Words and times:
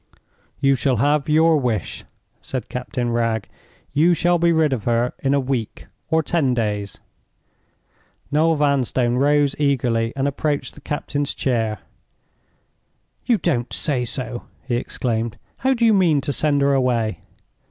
"You 0.59 0.73
shall 0.73 0.95
have 0.95 1.29
your 1.29 1.57
wish," 1.59 2.05
said 2.41 2.69
Captain 2.69 3.11
Wragge. 3.11 3.47
"You 3.93 4.15
shall 4.15 4.39
be 4.39 4.51
rid 4.51 4.73
of 4.73 4.85
her 4.85 5.13
in 5.19 5.35
a 5.35 5.39
week 5.39 5.85
or 6.09 6.23
ten 6.23 6.55
days." 6.55 6.99
Noel 8.31 8.55
Vanstone 8.55 9.17
rose 9.17 9.55
eagerly 9.59 10.11
and 10.15 10.27
approached 10.27 10.73
the 10.73 10.81
captain's 10.81 11.35
chair. 11.35 11.81
"You 13.27 13.37
don't 13.37 13.71
say 13.71 14.03
so!" 14.03 14.45
he 14.67 14.75
exclaimed. 14.75 15.37
"How 15.57 15.75
do 15.75 15.85
you 15.85 15.93
mean 15.93 16.19
to 16.21 16.33
send 16.33 16.63
her 16.63 16.73
away?" 16.73 17.19